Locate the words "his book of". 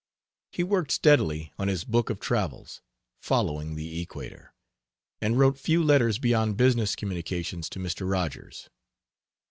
1.67-2.19